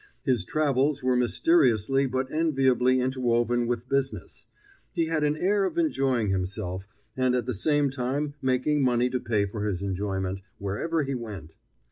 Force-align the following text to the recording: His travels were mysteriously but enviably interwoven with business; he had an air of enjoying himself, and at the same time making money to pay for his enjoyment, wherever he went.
His 0.23 0.43
travels 0.45 1.03
were 1.03 1.15
mysteriously 1.15 2.07
but 2.07 2.31
enviably 2.31 2.99
interwoven 2.99 3.67
with 3.67 3.87
business; 3.87 4.47
he 4.93 5.05
had 5.05 5.23
an 5.23 5.37
air 5.37 5.63
of 5.63 5.77
enjoying 5.77 6.31
himself, 6.31 6.87
and 7.15 7.35
at 7.35 7.45
the 7.45 7.53
same 7.53 7.91
time 7.91 8.33
making 8.41 8.81
money 8.81 9.11
to 9.11 9.19
pay 9.19 9.45
for 9.45 9.63
his 9.63 9.83
enjoyment, 9.83 10.39
wherever 10.57 11.03
he 11.03 11.13
went. 11.13 11.53